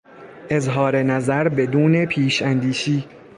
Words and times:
اظهار 0.49 1.03
نظر 1.03 1.49
بدون 1.49 2.05
پیشاندیشی 2.05 3.03